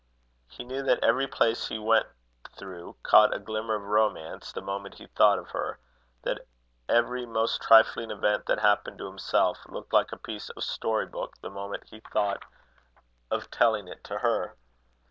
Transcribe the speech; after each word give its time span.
He 0.49 0.63
knew 0.63 0.81
that 0.81 1.03
every 1.03 1.27
place 1.27 1.67
he 1.67 1.77
went 1.77 2.07
through, 2.57 2.95
caught 3.03 3.35
a 3.35 3.39
glimmer 3.39 3.75
of 3.75 3.83
romance 3.83 4.51
the 4.51 4.59
moment 4.59 4.95
he 4.95 5.05
thought 5.05 5.37
of 5.37 5.51
her; 5.51 5.77
that 6.23 6.47
every 6.89 7.27
most 7.27 7.61
trifling 7.61 8.09
event 8.09 8.47
that 8.47 8.57
happened 8.61 8.97
to 8.97 9.05
himself, 9.05 9.59
looked 9.67 9.93
like 9.93 10.11
a 10.11 10.17
piece 10.17 10.49
of 10.49 10.57
a 10.57 10.61
story 10.61 11.05
book 11.05 11.37
the 11.41 11.51
moment 11.51 11.83
he 11.85 11.99
thought 11.99 12.43
of 13.29 13.51
telling 13.51 13.87
it 13.87 14.03
to 14.05 14.17
her. 14.17 14.57